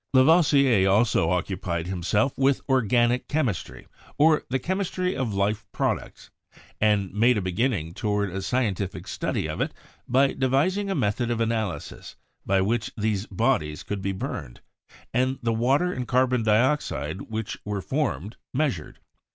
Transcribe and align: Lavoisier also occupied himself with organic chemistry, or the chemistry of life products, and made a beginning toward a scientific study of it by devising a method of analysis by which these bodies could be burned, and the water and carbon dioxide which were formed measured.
Lavoisier 0.15 0.89
also 0.89 1.29
occupied 1.29 1.85
himself 1.85 2.35
with 2.35 2.61
organic 2.67 3.27
chemistry, 3.27 3.85
or 4.17 4.41
the 4.49 4.57
chemistry 4.57 5.15
of 5.15 5.35
life 5.35 5.63
products, 5.71 6.31
and 6.79 7.13
made 7.13 7.37
a 7.37 7.41
beginning 7.43 7.93
toward 7.93 8.31
a 8.31 8.41
scientific 8.41 9.07
study 9.07 9.47
of 9.47 9.61
it 9.61 9.75
by 10.07 10.33
devising 10.33 10.89
a 10.89 10.95
method 10.95 11.29
of 11.29 11.39
analysis 11.39 12.15
by 12.43 12.61
which 12.61 12.91
these 12.97 13.27
bodies 13.27 13.83
could 13.83 14.01
be 14.01 14.11
burned, 14.11 14.61
and 15.13 15.37
the 15.43 15.53
water 15.53 15.93
and 15.93 16.07
carbon 16.07 16.41
dioxide 16.41 17.21
which 17.29 17.59
were 17.63 17.79
formed 17.79 18.37
measured. 18.55 18.97